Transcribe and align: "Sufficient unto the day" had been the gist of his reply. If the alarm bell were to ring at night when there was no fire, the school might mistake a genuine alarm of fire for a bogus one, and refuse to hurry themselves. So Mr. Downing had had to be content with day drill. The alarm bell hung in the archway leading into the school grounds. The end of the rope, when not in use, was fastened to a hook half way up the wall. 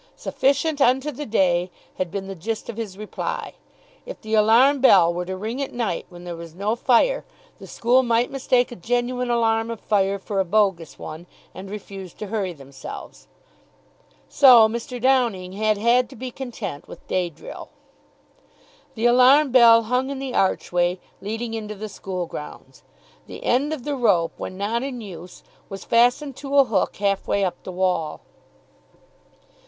"Sufficient 0.15 0.81
unto 0.81 1.11
the 1.11 1.27
day" 1.27 1.69
had 1.99 2.09
been 2.09 2.25
the 2.27 2.33
gist 2.33 2.69
of 2.69 2.77
his 2.77 2.97
reply. 2.97 3.53
If 4.03 4.19
the 4.19 4.33
alarm 4.33 4.81
bell 4.81 5.13
were 5.13 5.25
to 5.25 5.37
ring 5.37 5.61
at 5.61 5.73
night 5.75 6.07
when 6.09 6.23
there 6.23 6.35
was 6.35 6.55
no 6.55 6.75
fire, 6.75 7.23
the 7.59 7.67
school 7.67 8.01
might 8.01 8.31
mistake 8.31 8.71
a 8.71 8.75
genuine 8.75 9.29
alarm 9.29 9.69
of 9.69 9.79
fire 9.79 10.17
for 10.17 10.39
a 10.39 10.43
bogus 10.43 10.97
one, 10.97 11.27
and 11.53 11.69
refuse 11.69 12.15
to 12.15 12.25
hurry 12.33 12.51
themselves. 12.51 13.27
So 14.27 14.67
Mr. 14.67 14.99
Downing 14.99 15.53
had 15.53 15.77
had 15.77 16.09
to 16.09 16.15
be 16.15 16.31
content 16.31 16.87
with 16.87 17.07
day 17.07 17.29
drill. 17.29 17.69
The 18.95 19.05
alarm 19.05 19.51
bell 19.51 19.83
hung 19.83 20.09
in 20.09 20.17
the 20.17 20.33
archway 20.33 20.97
leading 21.21 21.53
into 21.53 21.75
the 21.75 21.87
school 21.87 22.25
grounds. 22.25 22.81
The 23.27 23.43
end 23.43 23.71
of 23.71 23.83
the 23.83 23.95
rope, 23.95 24.31
when 24.37 24.57
not 24.57 24.81
in 24.81 24.99
use, 24.99 25.43
was 25.69 25.85
fastened 25.85 26.35
to 26.37 26.57
a 26.57 26.63
hook 26.65 26.95
half 26.95 27.27
way 27.27 27.43
up 27.45 27.61
the 27.61 27.71
wall. 27.71 28.21